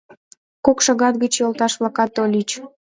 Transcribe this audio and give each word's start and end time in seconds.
Кок 0.65 0.77
шагат 0.85 1.15
гыч 1.23 1.33
йолташ-влакат 1.41 2.09
тольыч. 2.15 2.49